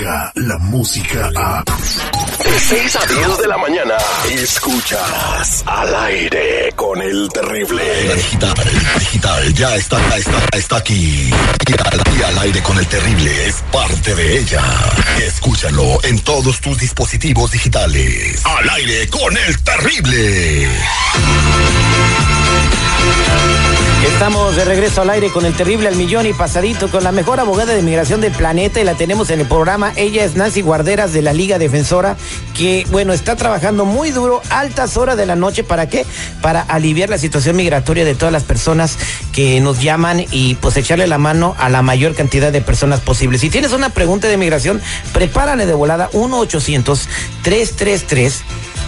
la 0.00 0.58
música 0.58 1.30
a... 1.36 1.62
De 1.64 2.58
6 2.58 2.96
a 2.96 3.06
10 3.06 3.38
de 3.38 3.48
la 3.48 3.58
mañana, 3.58 3.94
escuchas 4.30 5.62
al 5.66 5.94
aire 5.94 6.72
con 6.74 7.00
el 7.02 7.28
terrible. 7.28 8.06
La 8.08 8.14
digital, 8.14 8.54
la 8.54 8.98
digital, 8.98 9.54
ya 9.54 9.76
está, 9.76 10.16
está, 10.16 10.56
está 10.56 10.76
aquí. 10.76 11.30
Y 11.30 11.72
al, 11.72 12.18
y 12.18 12.22
al 12.22 12.38
aire 12.38 12.62
con 12.62 12.78
el 12.78 12.86
terrible 12.86 13.46
es 13.46 13.56
parte 13.70 14.14
de 14.14 14.38
ella. 14.38 14.62
Escúchalo 15.18 16.02
en 16.04 16.18
todos 16.20 16.60
tus 16.60 16.78
dispositivos 16.78 17.50
digitales. 17.52 18.44
Al 18.44 18.70
aire 18.70 19.08
con 19.08 19.36
el 19.36 19.62
terrible. 19.62 20.68
Estamos 24.20 24.54
de 24.54 24.64
regreso 24.66 25.00
al 25.00 25.10
aire 25.10 25.30
con 25.30 25.46
el 25.46 25.54
terrible 25.54 25.88
al 25.88 25.96
millón 25.96 26.26
y 26.26 26.34
pasadito 26.34 26.90
con 26.90 27.04
la 27.04 27.10
mejor 27.10 27.40
abogada 27.40 27.72
de 27.72 27.82
migración 27.82 28.20
del 28.20 28.32
planeta 28.32 28.80
y 28.80 28.84
la 28.84 28.94
tenemos 28.94 29.30
en 29.30 29.40
el 29.40 29.46
programa. 29.46 29.92
Ella 29.96 30.24
es 30.24 30.36
Nancy 30.36 30.60
Guarderas 30.60 31.14
de 31.14 31.22
la 31.22 31.32
Liga 31.32 31.58
Defensora 31.58 32.16
que, 32.54 32.86
bueno, 32.90 33.14
está 33.14 33.36
trabajando 33.36 33.86
muy 33.86 34.10
duro, 34.10 34.42
altas 34.50 34.98
horas 34.98 35.16
de 35.16 35.24
la 35.24 35.36
noche. 35.36 35.64
¿Para 35.64 35.88
qué? 35.88 36.04
Para 36.42 36.60
aliviar 36.60 37.08
la 37.08 37.16
situación 37.16 37.56
migratoria 37.56 38.04
de 38.04 38.14
todas 38.14 38.32
las 38.32 38.44
personas 38.44 38.98
que 39.32 39.58
nos 39.60 39.80
llaman 39.80 40.26
y 40.30 40.54
pues 40.56 40.76
echarle 40.76 41.06
la 41.06 41.18
mano 41.18 41.54
a 41.58 41.70
la 41.70 41.80
mayor 41.80 42.14
cantidad 42.14 42.52
de 42.52 42.60
personas 42.60 43.00
posible. 43.00 43.38
Si 43.38 43.48
tienes 43.48 43.72
una 43.72 43.88
pregunta 43.88 44.28
de 44.28 44.36
migración, 44.36 44.82
prepárale 45.12 45.64
de 45.64 45.74
volada 45.74 46.10
1 46.12 46.38
800 46.38 47.08
333 47.42 48.42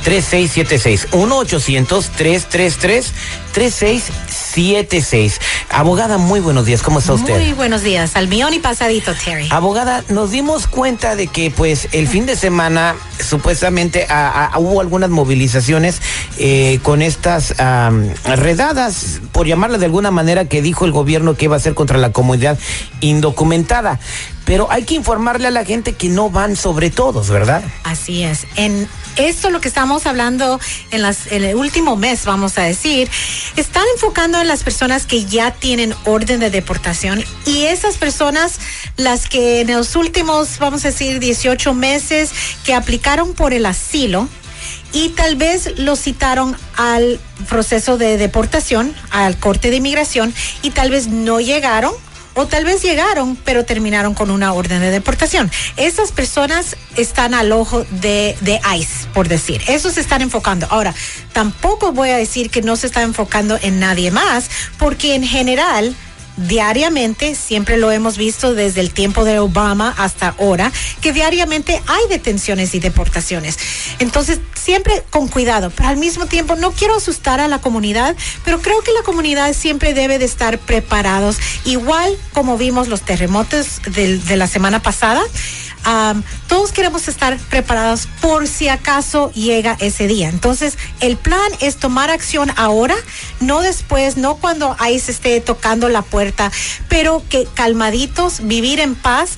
3676 0.04 1.08
1 1.12 1.36
800 1.38 2.10
333 2.10 3.12
3676 3.52 5.40
Abogada, 5.72 6.18
muy 6.18 6.40
buenos 6.40 6.66
días. 6.66 6.82
¿Cómo 6.82 6.98
está 6.98 7.14
usted? 7.14 7.34
Muy 7.34 7.54
buenos 7.54 7.82
días. 7.82 8.14
Al 8.14 8.28
millón 8.28 8.52
y 8.52 8.58
pasadito, 8.58 9.14
Terry. 9.14 9.48
Abogada, 9.50 10.04
nos 10.10 10.30
dimos 10.30 10.66
cuenta 10.66 11.16
de 11.16 11.28
que 11.28 11.50
pues 11.50 11.88
el 11.92 12.08
fin 12.08 12.26
de 12.26 12.36
semana 12.36 12.94
supuestamente 13.18 14.06
a, 14.10 14.46
a, 14.46 14.58
hubo 14.58 14.82
algunas 14.82 15.08
movilizaciones 15.08 16.02
eh, 16.38 16.78
con 16.82 17.00
estas 17.00 17.54
um, 17.58 18.08
redadas, 18.36 19.22
por 19.32 19.46
llamarla 19.46 19.78
de 19.78 19.86
alguna 19.86 20.10
manera, 20.10 20.44
que 20.44 20.60
dijo 20.60 20.84
el 20.84 20.92
gobierno 20.92 21.36
que 21.36 21.46
iba 21.46 21.56
a 21.56 21.60
ser 21.60 21.72
contra 21.74 21.96
la 21.96 22.12
comunidad 22.12 22.58
indocumentada. 23.00 23.98
Pero 24.44 24.70
hay 24.70 24.84
que 24.84 24.94
informarle 24.94 25.46
a 25.46 25.50
la 25.50 25.64
gente 25.64 25.94
que 25.94 26.08
no 26.08 26.30
van 26.30 26.56
sobre 26.56 26.90
todos, 26.90 27.30
¿verdad? 27.30 27.62
Así 27.84 28.22
es. 28.22 28.46
En 28.56 28.88
esto 29.16 29.50
lo 29.50 29.60
que 29.60 29.68
estamos 29.68 30.06
hablando 30.06 30.58
en, 30.90 31.02
las, 31.02 31.30
en 31.30 31.44
el 31.44 31.56
último 31.56 31.96
mes, 31.96 32.24
vamos 32.24 32.58
a 32.58 32.62
decir, 32.62 33.10
están 33.56 33.84
enfocando 33.94 34.40
en 34.40 34.48
las 34.48 34.64
personas 34.64 35.06
que 35.06 35.24
ya 35.24 35.52
tienen 35.52 35.94
orden 36.04 36.40
de 36.40 36.50
deportación 36.50 37.22
y 37.46 37.64
esas 37.64 37.96
personas, 37.96 38.58
las 38.96 39.28
que 39.28 39.60
en 39.60 39.72
los 39.72 39.96
últimos, 39.96 40.58
vamos 40.58 40.84
a 40.84 40.88
decir, 40.88 41.20
18 41.20 41.74
meses 41.74 42.30
que 42.64 42.74
aplicaron 42.74 43.34
por 43.34 43.52
el 43.52 43.66
asilo, 43.66 44.28
y 44.92 45.08
tal 45.10 45.36
vez 45.36 45.78
lo 45.78 45.96
citaron 45.96 46.56
al 46.76 47.18
proceso 47.48 47.96
de 47.96 48.18
deportación, 48.18 48.94
al 49.10 49.38
corte 49.38 49.70
de 49.70 49.76
inmigración, 49.76 50.34
y 50.62 50.70
tal 50.70 50.90
vez 50.90 51.08
no 51.08 51.40
llegaron 51.40 51.92
o 52.34 52.46
tal 52.46 52.64
vez 52.64 52.82
llegaron, 52.82 53.36
pero 53.36 53.64
terminaron 53.64 54.14
con 54.14 54.30
una 54.30 54.52
orden 54.52 54.80
de 54.80 54.90
deportación. 54.90 55.50
Esas 55.76 56.12
personas 56.12 56.76
están 56.96 57.34
al 57.34 57.52
ojo 57.52 57.84
de, 57.90 58.36
de 58.40 58.60
ICE, 58.76 59.08
por 59.12 59.28
decir. 59.28 59.62
Eso 59.68 59.90
se 59.90 60.00
están 60.00 60.22
enfocando. 60.22 60.66
Ahora, 60.70 60.94
tampoco 61.32 61.92
voy 61.92 62.10
a 62.10 62.16
decir 62.16 62.50
que 62.50 62.62
no 62.62 62.76
se 62.76 62.86
está 62.86 63.02
enfocando 63.02 63.58
en 63.62 63.80
nadie 63.80 64.10
más, 64.10 64.50
porque 64.78 65.14
en 65.14 65.24
general 65.24 65.94
diariamente, 66.36 67.34
siempre 67.34 67.76
lo 67.76 67.90
hemos 67.90 68.16
visto 68.16 68.54
desde 68.54 68.80
el 68.80 68.92
tiempo 68.92 69.24
de 69.24 69.38
Obama 69.38 69.94
hasta 69.98 70.28
ahora, 70.38 70.72
que 71.00 71.12
diariamente 71.12 71.80
hay 71.86 72.02
detenciones 72.08 72.74
y 72.74 72.80
deportaciones. 72.80 73.58
Entonces, 73.98 74.40
siempre 74.54 75.02
con 75.10 75.28
cuidado, 75.28 75.70
pero 75.74 75.88
al 75.88 75.96
mismo 75.96 76.26
tiempo 76.26 76.56
no 76.56 76.72
quiero 76.72 76.96
asustar 76.96 77.40
a 77.40 77.48
la 77.48 77.60
comunidad, 77.60 78.16
pero 78.44 78.60
creo 78.60 78.80
que 78.82 78.92
la 78.92 79.02
comunidad 79.02 79.52
siempre 79.54 79.94
debe 79.94 80.18
de 80.18 80.24
estar 80.24 80.58
preparados, 80.58 81.38
igual 81.64 82.16
como 82.32 82.56
vimos 82.56 82.88
los 82.88 83.02
terremotos 83.02 83.82
de, 83.86 84.18
de 84.18 84.36
la 84.36 84.46
semana 84.46 84.80
pasada. 84.80 85.22
Um, 85.84 86.22
todos 86.46 86.70
queremos 86.70 87.08
estar 87.08 87.36
preparados 87.50 88.06
por 88.20 88.46
si 88.46 88.68
acaso 88.68 89.32
llega 89.32 89.76
ese 89.80 90.06
día. 90.06 90.28
Entonces, 90.28 90.78
el 91.00 91.16
plan 91.16 91.50
es 91.60 91.76
tomar 91.76 92.10
acción 92.10 92.52
ahora, 92.56 92.94
no 93.40 93.62
después, 93.62 94.16
no 94.16 94.36
cuando 94.36 94.76
ahí 94.78 95.00
se 95.00 95.12
esté 95.12 95.40
tocando 95.40 95.88
la 95.88 96.02
puerta, 96.02 96.52
pero 96.88 97.22
que 97.28 97.48
calmaditos, 97.54 98.46
vivir 98.46 98.80
en 98.80 98.94
paz. 98.94 99.36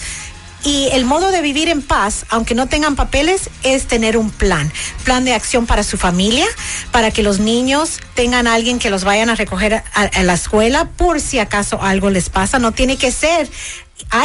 Y 0.66 0.88
el 0.92 1.04
modo 1.04 1.30
de 1.30 1.42
vivir 1.42 1.68
en 1.68 1.82
paz, 1.82 2.24
aunque 2.30 2.54
no 2.54 2.68
tengan 2.68 2.96
papeles, 2.96 3.50
es 3.64 3.86
tener 3.86 4.16
un 4.16 4.30
plan. 4.30 4.72
Plan 5.04 5.22
de 5.26 5.34
acción 5.34 5.66
para 5.66 5.82
su 5.82 5.98
familia, 5.98 6.46
para 6.90 7.10
que 7.10 7.22
los 7.22 7.38
niños 7.38 8.00
tengan 8.14 8.46
alguien 8.46 8.78
que 8.78 8.88
los 8.88 9.04
vayan 9.04 9.28
a 9.28 9.34
recoger 9.34 9.84
a 9.92 10.22
la 10.22 10.32
escuela 10.32 10.88
por 10.96 11.20
si 11.20 11.38
acaso 11.38 11.82
algo 11.82 12.08
les 12.08 12.30
pasa. 12.30 12.58
No 12.58 12.72
tiene 12.72 12.96
que 12.96 13.12
ser 13.12 13.50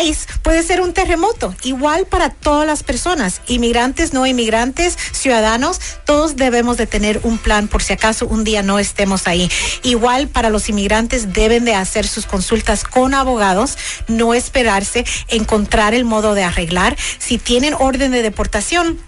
ICE 0.04 0.28
puede 0.44 0.64
ser 0.64 0.82
un 0.82 0.94
terremoto, 0.94 1.54
igual 1.64 2.06
para 2.06 2.30
todas 2.30 2.66
las 2.66 2.84
personas, 2.84 3.42
inmigrantes, 3.48 4.14
no 4.14 4.26
inmigrantes, 4.26 4.98
ciudadanos, 5.12 5.80
todos 6.06 6.36
debemos 6.36 6.78
de 6.78 6.88
tener 6.88 7.22
un 7.24 7.38
plan 7.38 7.68
por 7.68 7.84
si 7.84 7.94
acaso 7.94 8.28
un 8.28 8.44
día 8.44 8.64
no 8.64 8.80
estemos 8.80 9.28
ahí. 9.28 9.50
Igual 9.84 10.28
para 10.28 10.50
los 10.50 10.70
inmigrantes 10.70 11.34
deben 11.34 11.66
de 11.66 11.76
hacer 11.76 12.08
sus 12.08 12.26
consultas 12.26 12.84
con 12.84 13.14
abogados, 13.14 13.78
no 14.08 14.34
esperarse, 14.34 15.06
encontrar 15.28 15.94
el 15.94 16.06
modo 16.06 16.34
de 16.34 16.44
arreglar. 16.44 16.98
Si 17.20 17.38
tienen 17.38 17.74
orden 17.78 18.12
de 18.12 18.22
deportación, 18.22 19.00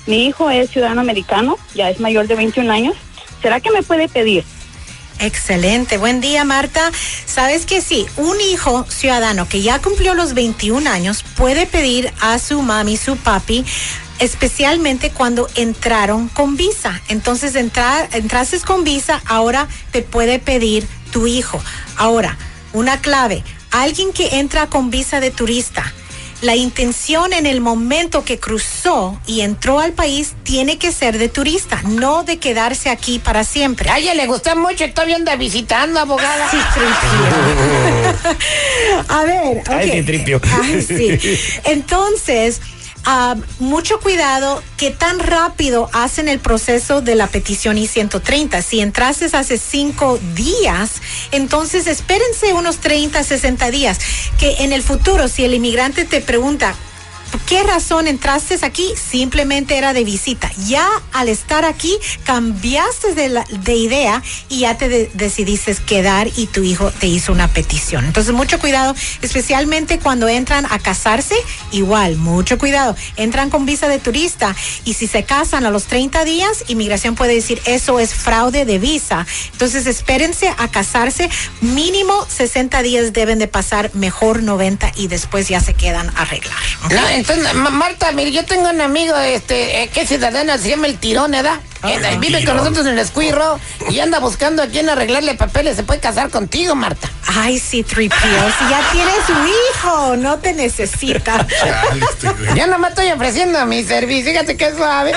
Mi 0.06 0.26
hijo 0.26 0.50
es 0.50 0.68
ciudadano 0.68 1.00
americano, 1.00 1.56
ya 1.74 1.88
es 1.88 1.98
mayor 1.98 2.26
de 2.26 2.34
21 2.34 2.70
años. 2.70 2.94
¿Será 3.40 3.60
que 3.60 3.70
me 3.70 3.82
puede 3.82 4.06
pedir? 4.06 4.44
Excelente, 5.22 5.98
buen 5.98 6.20
día 6.20 6.44
Marta. 6.44 6.90
Sabes 7.26 7.64
que 7.64 7.80
sí, 7.80 8.06
un 8.16 8.40
hijo 8.40 8.84
ciudadano 8.88 9.48
que 9.48 9.62
ya 9.62 9.78
cumplió 9.78 10.14
los 10.14 10.34
21 10.34 10.90
años 10.90 11.24
puede 11.36 11.66
pedir 11.66 12.12
a 12.20 12.40
su 12.40 12.60
mami, 12.60 12.96
su 12.96 13.16
papi, 13.16 13.64
especialmente 14.18 15.10
cuando 15.10 15.48
entraron 15.54 16.28
con 16.28 16.56
visa. 16.56 17.00
Entonces, 17.08 17.54
entrar, 17.54 18.08
con 18.66 18.82
visa, 18.82 19.22
ahora 19.24 19.68
te 19.92 20.02
puede 20.02 20.40
pedir 20.40 20.88
tu 21.12 21.28
hijo. 21.28 21.62
Ahora, 21.96 22.36
una 22.72 23.00
clave, 23.00 23.44
alguien 23.70 24.12
que 24.12 24.40
entra 24.40 24.66
con 24.66 24.90
visa 24.90 25.20
de 25.20 25.30
turista 25.30 25.92
la 26.42 26.56
intención 26.56 27.32
en 27.32 27.46
el 27.46 27.60
momento 27.60 28.24
que 28.24 28.38
cruzó 28.38 29.18
y 29.26 29.40
entró 29.40 29.78
al 29.78 29.92
país 29.92 30.34
tiene 30.42 30.76
que 30.76 30.90
ser 30.92 31.16
de 31.16 31.28
turista, 31.28 31.80
no 31.84 32.24
de 32.24 32.38
quedarse 32.38 32.90
aquí 32.90 33.20
para 33.20 33.44
siempre. 33.44 33.90
A 33.90 33.98
ella 33.98 34.12
le 34.14 34.26
gusta 34.26 34.56
mucho, 34.56 34.90
todavía 34.92 35.16
anda 35.16 35.36
visitando, 35.36 36.00
abogada. 36.00 36.50
Sí, 36.50 36.58
tripio. 36.74 38.36
A 39.08 39.24
ver, 39.24 39.58
okay. 39.58 39.74
Ay, 39.74 39.90
qué 39.92 40.02
tripio. 40.02 40.40
Ay, 40.62 40.82
sí. 40.82 41.38
Entonces, 41.64 42.60
mucho 43.58 44.00
cuidado 44.00 44.62
qué 44.76 44.90
tan 44.90 45.18
rápido 45.18 45.88
hacen 45.92 46.28
el 46.28 46.38
proceso 46.38 47.00
de 47.00 47.14
la 47.14 47.26
petición 47.26 47.78
I-130. 47.78 48.62
Si 48.62 48.80
entraste 48.80 49.26
hace 49.32 49.58
cinco 49.58 50.18
días, 50.34 51.02
entonces 51.32 51.86
espérense 51.86 52.52
unos 52.52 52.78
30, 52.78 53.22
60 53.22 53.70
días. 53.70 53.98
Que 54.38 54.62
en 54.64 54.72
el 54.72 54.82
futuro, 54.82 55.28
si 55.28 55.44
el 55.44 55.54
inmigrante 55.54 56.04
te 56.04 56.20
pregunta, 56.20 56.74
qué 57.46 57.62
razón 57.62 58.06
entraste 58.06 58.58
aquí? 58.62 58.86
Simplemente 59.10 59.76
era 59.76 59.92
de 59.92 60.04
visita. 60.04 60.50
Ya 60.66 60.88
al 61.12 61.28
estar 61.28 61.64
aquí 61.64 61.96
cambiaste 62.24 63.14
de, 63.14 63.28
la- 63.28 63.44
de 63.50 63.74
idea 63.74 64.22
y 64.48 64.60
ya 64.60 64.76
te 64.76 64.88
de- 64.88 65.10
decidiste 65.14 65.74
quedar 65.86 66.28
y 66.36 66.46
tu 66.46 66.62
hijo 66.62 66.90
te 66.90 67.06
hizo 67.06 67.32
una 67.32 67.48
petición. 67.48 68.04
Entonces 68.04 68.32
mucho 68.34 68.58
cuidado, 68.58 68.94
especialmente 69.22 69.98
cuando 69.98 70.28
entran 70.28 70.66
a 70.70 70.78
casarse, 70.78 71.34
igual, 71.70 72.16
mucho 72.16 72.58
cuidado. 72.58 72.96
Entran 73.16 73.50
con 73.50 73.64
visa 73.66 73.88
de 73.88 73.98
turista 73.98 74.54
y 74.84 74.94
si 74.94 75.06
se 75.06 75.24
casan 75.24 75.64
a 75.66 75.70
los 75.70 75.84
30 75.84 76.24
días, 76.24 76.64
inmigración 76.68 77.14
puede 77.14 77.34
decir 77.34 77.60
eso 77.66 78.00
es 78.00 78.14
fraude 78.14 78.64
de 78.64 78.78
visa. 78.78 79.26
Entonces 79.52 79.86
espérense 79.86 80.48
a 80.58 80.68
casarse, 80.68 81.28
mínimo 81.60 82.26
60 82.28 82.82
días 82.82 83.12
deben 83.12 83.38
de 83.38 83.48
pasar, 83.48 83.90
mejor 83.94 84.42
90 84.42 84.92
y 84.96 85.08
después 85.08 85.48
ya 85.48 85.60
se 85.60 85.74
quedan 85.74 86.08
a 86.16 86.22
arreglar. 86.22 86.56
¿ok? 86.84 86.92
No, 86.92 87.08
entonces, 87.22 87.54
Ma- 87.54 87.70
Marta, 87.70 88.12
mire, 88.12 88.30
yo 88.32 88.44
tengo 88.44 88.68
un 88.68 88.80
amigo, 88.80 89.16
este, 89.16 89.82
eh, 89.82 89.88
que 89.88 90.02
es 90.02 90.08
ciudadano, 90.08 90.56
se 90.58 90.68
llama 90.70 90.86
el 90.86 90.98
Tirón, 90.98 91.30
¿verdad? 91.30 91.58
Eh, 91.84 92.16
vive 92.20 92.44
con 92.44 92.56
nosotros 92.56 92.86
en 92.86 92.92
el 92.92 93.00
Escuirro 93.00 93.58
y 93.90 93.98
anda 93.98 94.20
buscando 94.20 94.62
a 94.62 94.68
quien 94.68 94.88
arreglarle 94.88 95.34
papeles. 95.34 95.74
Se 95.76 95.82
puede 95.82 95.98
casar 95.98 96.30
contigo, 96.30 96.76
Marta. 96.76 97.10
Ay, 97.26 97.58
sí, 97.58 97.82
3PO, 97.82 98.52
si 98.58 98.68
ya 98.70 98.80
tienes 98.92 99.28
un 99.30 99.48
hijo, 99.48 100.16
no 100.16 100.38
te 100.38 100.52
necesita. 100.52 101.44
Ya 102.54 102.66
nomás 102.68 102.90
estoy 102.90 103.10
ofreciendo 103.10 103.64
mi 103.66 103.82
servicio, 103.82 104.30
fíjate 104.32 104.56
qué 104.56 104.72
suave. 104.76 105.12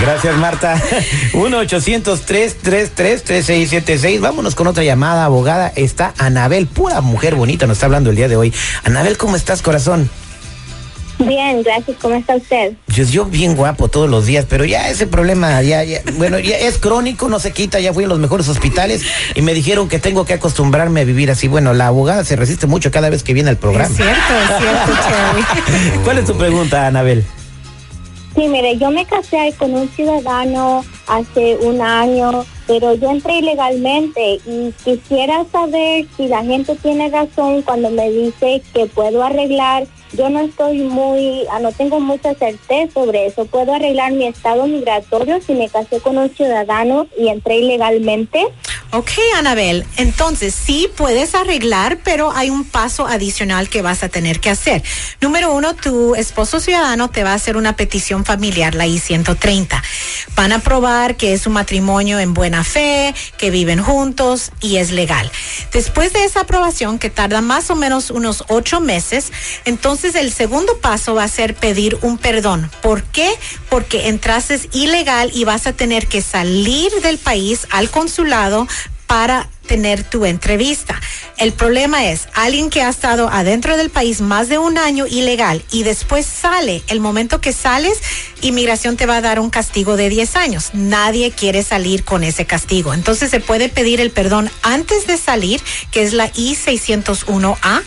Gracias, 0.00 0.34
Marta. 0.36 0.80
1-800-333-3676. 1.32 4.20
Vámonos 4.20 4.54
con 4.54 4.66
otra 4.66 4.82
llamada, 4.82 5.24
abogada. 5.24 5.72
Está 5.76 6.14
Anabel, 6.18 6.66
pura 6.66 7.00
mujer 7.00 7.34
bonita, 7.36 7.66
nos 7.66 7.76
está 7.76 7.86
hablando 7.86 8.10
el 8.10 8.16
día 8.16 8.28
de 8.28 8.36
hoy. 8.36 8.52
Anabel, 8.84 9.16
¿cómo 9.18 9.36
estás, 9.36 9.62
corazón? 9.62 10.10
Bien, 11.18 11.62
gracias. 11.62 11.96
¿Cómo 12.00 12.14
está 12.14 12.36
usted? 12.36 12.74
Yo, 12.88 13.04
yo 13.04 13.24
bien 13.26 13.54
guapo 13.56 13.88
todos 13.88 14.08
los 14.08 14.26
días, 14.26 14.46
pero 14.48 14.64
ya 14.64 14.88
ese 14.88 15.06
problema, 15.06 15.62
ya, 15.62 15.84
ya, 15.84 16.00
bueno, 16.14 16.38
ya 16.38 16.56
es 16.56 16.78
crónico, 16.78 17.28
no 17.28 17.38
se 17.38 17.52
quita, 17.52 17.80
ya 17.80 17.92
fui 17.92 18.04
a 18.04 18.08
los 18.08 18.18
mejores 18.18 18.48
hospitales 18.48 19.02
y 19.34 19.42
me 19.42 19.54
dijeron 19.54 19.88
que 19.88 19.98
tengo 19.98 20.24
que 20.24 20.34
acostumbrarme 20.34 21.02
a 21.02 21.04
vivir 21.04 21.30
así. 21.30 21.48
Bueno, 21.48 21.74
la 21.74 21.88
abogada 21.88 22.24
se 22.24 22.36
resiste 22.36 22.66
mucho 22.66 22.90
cada 22.90 23.10
vez 23.10 23.22
que 23.22 23.34
viene 23.34 23.50
al 23.50 23.56
programa. 23.56 23.90
Es 23.90 23.96
cierto, 23.96 24.14
es 24.14 24.58
cierto, 24.58 24.92
Cherry. 25.02 25.98
¿Cuál 26.04 26.18
es 26.18 26.24
tu 26.24 26.36
pregunta, 26.36 26.86
Anabel? 26.86 27.24
Sí, 28.34 28.48
mire, 28.48 28.76
yo 28.78 28.90
me 28.90 29.06
casé 29.06 29.54
con 29.58 29.72
un 29.74 29.88
ciudadano 29.90 30.84
hace 31.06 31.56
un 31.58 31.80
año, 31.80 32.44
pero 32.66 32.94
yo 32.94 33.10
entré 33.10 33.38
ilegalmente 33.38 34.40
y 34.44 34.74
quisiera 34.84 35.44
saber 35.52 36.06
si 36.16 36.26
la 36.26 36.42
gente 36.42 36.74
tiene 36.82 37.10
razón 37.10 37.62
cuando 37.62 37.90
me 37.90 38.10
dice 38.10 38.60
que 38.72 38.86
puedo 38.86 39.22
arreglar. 39.22 39.86
Yo 40.16 40.30
no 40.30 40.40
estoy 40.40 40.78
muy, 40.78 41.44
ah, 41.50 41.58
no 41.58 41.72
tengo 41.72 41.98
mucha 41.98 42.34
certeza 42.34 42.92
sobre 42.92 43.26
eso. 43.26 43.46
¿Puedo 43.46 43.74
arreglar 43.74 44.12
mi 44.12 44.26
estado 44.26 44.66
migratorio 44.66 45.40
si 45.40 45.54
me 45.54 45.68
casé 45.68 46.00
con 46.00 46.18
un 46.18 46.30
ciudadano 46.30 47.06
y 47.18 47.28
entré 47.28 47.58
ilegalmente? 47.58 48.46
Ok, 48.96 49.10
Anabel, 49.36 49.84
entonces 49.96 50.54
sí 50.54 50.88
puedes 50.96 51.34
arreglar, 51.34 51.98
pero 52.04 52.30
hay 52.30 52.48
un 52.48 52.64
paso 52.64 53.08
adicional 53.08 53.68
que 53.68 53.82
vas 53.82 54.04
a 54.04 54.08
tener 54.08 54.38
que 54.38 54.50
hacer. 54.50 54.84
Número 55.20 55.52
uno, 55.52 55.74
tu 55.74 56.14
esposo 56.14 56.60
ciudadano 56.60 57.10
te 57.10 57.24
va 57.24 57.32
a 57.32 57.34
hacer 57.34 57.56
una 57.56 57.74
petición 57.74 58.24
familiar, 58.24 58.76
la 58.76 58.86
I-130. 58.86 59.82
Van 60.36 60.52
a 60.52 60.60
probar 60.60 61.16
que 61.16 61.32
es 61.32 61.48
un 61.48 61.54
matrimonio 61.54 62.20
en 62.20 62.34
buena 62.34 62.62
fe, 62.62 63.12
que 63.36 63.50
viven 63.50 63.82
juntos 63.82 64.52
y 64.60 64.76
es 64.76 64.92
legal. 64.92 65.28
Después 65.72 66.12
de 66.12 66.22
esa 66.22 66.42
aprobación, 66.42 67.00
que 67.00 67.10
tarda 67.10 67.40
más 67.40 67.70
o 67.70 67.74
menos 67.74 68.12
unos 68.12 68.44
ocho 68.46 68.80
meses, 68.80 69.32
entonces 69.64 70.14
el 70.14 70.32
segundo 70.32 70.78
paso 70.78 71.16
va 71.16 71.24
a 71.24 71.28
ser 71.28 71.56
pedir 71.56 71.98
un 72.02 72.16
perdón. 72.16 72.70
¿Por 72.80 73.02
qué? 73.02 73.28
Porque 73.68 74.06
entraste 74.06 74.60
ilegal 74.70 75.32
y 75.34 75.42
vas 75.42 75.66
a 75.66 75.72
tener 75.72 76.06
que 76.06 76.22
salir 76.22 76.92
del 77.02 77.18
país 77.18 77.66
al 77.70 77.90
consulado 77.90 78.68
para 79.14 79.46
tener 79.66 80.04
tu 80.04 80.24
entrevista. 80.24 81.00
El 81.36 81.52
problema 81.52 82.04
es 82.06 82.28
alguien 82.34 82.70
que 82.70 82.82
ha 82.82 82.88
estado 82.88 83.28
adentro 83.28 83.76
del 83.76 83.90
país 83.90 84.20
más 84.20 84.48
de 84.48 84.58
un 84.58 84.78
año 84.78 85.06
ilegal 85.06 85.64
y 85.70 85.82
después 85.82 86.26
sale, 86.26 86.82
el 86.88 87.00
momento 87.00 87.40
que 87.40 87.52
sales, 87.52 87.98
inmigración 88.40 88.96
te 88.96 89.06
va 89.06 89.16
a 89.16 89.20
dar 89.20 89.40
un 89.40 89.50
castigo 89.50 89.96
de 89.96 90.08
10 90.08 90.36
años. 90.36 90.70
Nadie 90.74 91.32
quiere 91.32 91.62
salir 91.62 92.04
con 92.04 92.24
ese 92.24 92.44
castigo. 92.46 92.94
Entonces 92.94 93.30
se 93.30 93.40
puede 93.40 93.68
pedir 93.68 94.00
el 94.00 94.10
perdón 94.10 94.50
antes 94.62 95.06
de 95.06 95.16
salir, 95.16 95.60
que 95.90 96.02
es 96.02 96.12
la 96.12 96.30
I-601A 96.34 97.82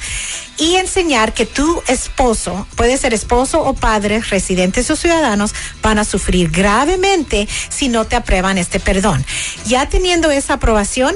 y 0.58 0.76
enseñar 0.76 1.34
que 1.34 1.46
tu 1.46 1.84
esposo, 1.88 2.68
puede 2.76 2.98
ser 2.98 3.14
esposo 3.14 3.64
o 3.64 3.74
padre, 3.74 4.22
residentes 4.22 4.90
o 4.90 4.96
ciudadanos, 4.96 5.54
van 5.84 6.00
a 6.00 6.04
sufrir 6.04 6.50
gravemente 6.50 7.48
si 7.70 7.90
no 7.90 8.06
te 8.06 8.16
aprueban 8.16 8.58
este 8.58 8.80
perdón. 8.80 9.24
Ya 9.68 9.88
teniendo 9.88 10.32
esa 10.32 10.56
aprobación, 10.56 11.16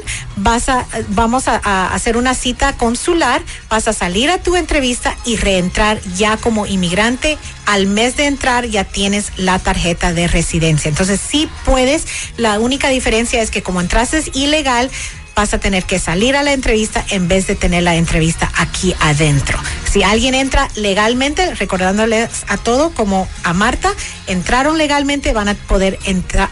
vas 0.51 0.68
a, 0.68 0.86
vamos 1.07 1.48
a, 1.48 1.62
a 1.63 1.94
hacer 1.94 2.18
una 2.18 2.33
cita 2.36 2.75
consular, 2.75 3.42
vas 3.69 3.88
a 3.88 3.94
salir 3.94 4.30
a 4.30 4.38
tu 4.38 4.57
entrevista 4.57 5.15
y 5.24 5.38
reentrar 5.38 6.01
ya 6.18 6.36
como 6.36 6.65
inmigrante. 6.65 7.38
Al 7.65 7.88
mes 7.88 8.18
de 8.18 8.25
entrar 8.25 8.65
ya 8.65 8.83
tienes 8.83 9.31
la 9.38 9.59
tarjeta 9.59 10.12
de 10.12 10.27
residencia. 10.27 10.89
Entonces 10.89 11.21
sí 11.25 11.50
puedes, 11.63 12.06
la 12.36 12.59
única 12.59 12.89
diferencia 12.89 13.42
es 13.42 13.50
que 13.50 13.63
como 13.63 13.80
entraste 13.80 14.12
ilegal, 14.33 14.92
vas 15.35 15.53
a 15.53 15.59
tener 15.59 15.83
que 15.83 15.99
salir 15.99 16.35
a 16.35 16.43
la 16.43 16.53
entrevista 16.53 17.03
en 17.09 17.27
vez 17.27 17.47
de 17.47 17.55
tener 17.55 17.83
la 17.83 17.95
entrevista 17.95 18.51
aquí 18.57 18.93
adentro. 19.00 19.57
Si 19.89 20.03
alguien 20.03 20.33
entra 20.35 20.67
legalmente, 20.75 21.53
recordándoles 21.55 22.29
a 22.47 22.57
todo 22.57 22.91
como 22.91 23.27
a 23.43 23.53
Marta, 23.53 23.91
entraron 24.27 24.77
legalmente, 24.77 25.33
van 25.33 25.50
a 25.50 25.53
poder 25.55 26.00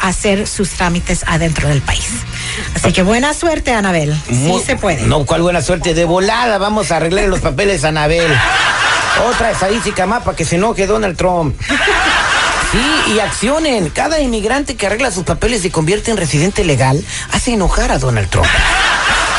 hacer 0.02 0.48
sus 0.48 0.70
trámites 0.72 1.24
adentro 1.28 1.68
del 1.70 1.82
país. 1.82 2.08
Así 2.76 2.92
que 2.92 3.04
buena 3.04 3.34
suerte, 3.34 3.72
Anabel. 3.74 4.14
Sí 4.28 4.34
Mu- 4.34 4.60
se 4.60 4.76
puede. 4.76 5.04
No, 5.04 5.26
cuál 5.26 5.42
buena 5.42 5.62
suerte. 5.62 5.94
De 5.94 6.06
volada 6.06 6.58
vamos 6.58 6.92
a 6.92 6.98
arreglar 6.98 7.26
los 7.30 7.40
papeles, 7.40 7.84
Anabel. 7.84 8.32
Otra 9.30 9.52
estadística 9.52 10.06
más 10.06 10.24
para 10.24 10.36
que 10.36 10.46
se 10.46 10.56
enoje 10.56 10.88
Donald 10.88 11.18
Trump. 11.18 11.56
Sí, 12.72 13.14
y 13.16 13.20
accionen. 13.20 13.90
Cada 13.90 14.20
inmigrante 14.20 14.76
que 14.76 14.86
arregla 14.86 15.12
sus 15.12 15.24
papeles 15.24 15.66
y 15.66 15.72
convierte 15.72 16.12
en 16.12 16.18
residente 16.18 16.64
legal 16.64 17.04
hace 17.32 17.54
enojar 17.54 17.92
a 17.92 17.98
Donald 17.98 18.30
Trump. 18.30 18.48